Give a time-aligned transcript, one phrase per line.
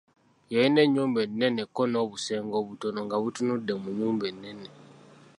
[0.53, 4.67] Yalina ennyumba ennene ko n'obusenge obutono nga butunudde mu nnyumba ennene.